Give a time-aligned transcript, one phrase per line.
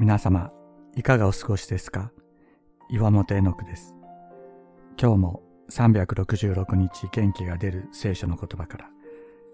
[0.00, 0.50] 皆様、
[0.96, 2.10] いかがお過ごしですか？
[2.88, 3.94] 岩本絵の句です。
[4.98, 8.88] 今日も366日元気が出る聖書の言葉から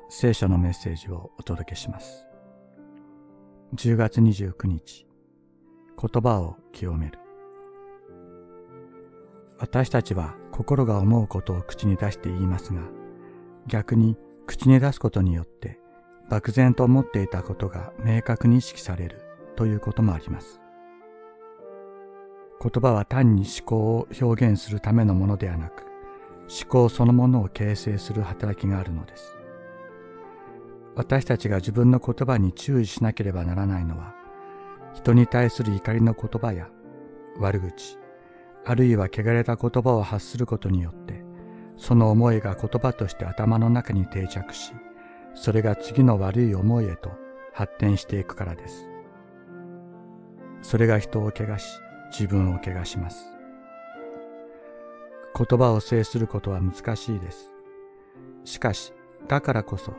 [0.09, 2.29] 聖書のメッセージをお届けします。
[3.75, 5.09] 10月29日、
[6.01, 7.19] 言葉を清める。
[9.59, 12.83] 私たちは心が思うことを口に出して言いますが、
[13.67, 14.17] 逆に
[14.47, 15.81] 口に出すことによって
[16.31, 19.26] 漠然と思っていたことが明確に意識される
[19.57, 20.61] ということもあります。
[22.63, 25.83] 言葉は単に思考を表現するためのものではなく、
[26.49, 29.37] 思考そのものを形成する働きがあるのです。
[30.95, 34.15] 私たちが自分の言葉に注意しなければならないのは、
[34.95, 36.71] 人に対する怒りの言葉や
[37.39, 37.99] 悪口、
[38.65, 41.23] あるいは汚れた言葉を発することによって、
[41.77, 44.73] その思いが言葉として頭の中に定着し、
[45.35, 47.11] それが次の悪い思いへと
[47.53, 48.96] 発展していくからです。
[50.67, 51.79] それが人を汚し、
[52.11, 53.33] 自分を汚します。
[55.39, 57.53] 言葉を制することは難しいです。
[58.45, 58.93] しかし、
[59.29, 59.95] だからこそ、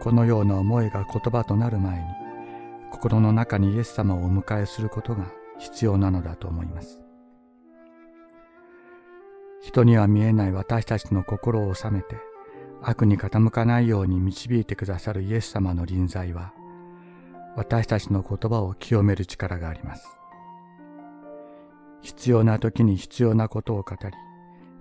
[0.00, 2.04] このような思いが言葉となる前に、
[2.90, 5.26] 心の中にイエス様をお迎えすることが
[5.60, 7.00] 必要なのだと思います。
[9.62, 12.16] 人には見えない私たちの心を収めて、
[12.82, 16.52] 悪に傾かないように導いてくださるイエス様の臨在は、
[17.56, 20.06] 私たちの言葉を清める力があります。
[22.02, 24.12] 必要な時に必要なことを語り、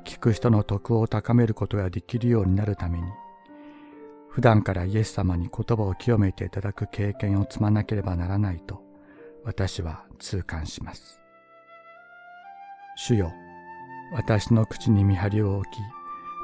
[0.05, 3.07] 聞く人の徳を高めることができるようになるために、
[4.29, 8.81] 普段からイエス様に言葉を清めていただく経験を積まなければならないと、
[9.43, 11.19] 私は痛感します。
[12.95, 13.33] 主よ、
[14.13, 15.77] 私の口に見張りを置き、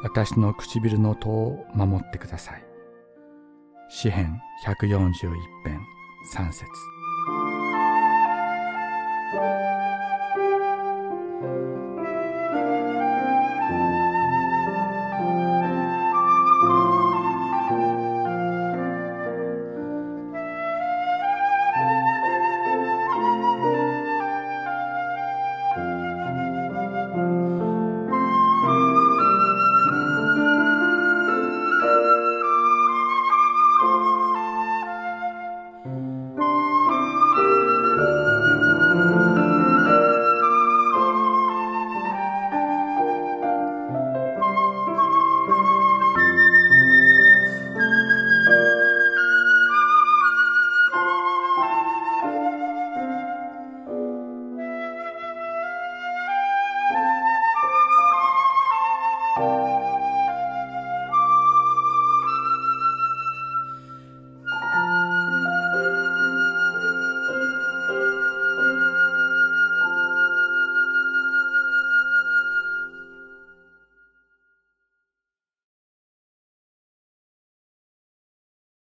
[0.03, 2.66] 私の唇の戸を守ってください。
[3.90, 5.31] 詩編141
[5.64, 5.95] 編
[6.26, 6.66] 3節。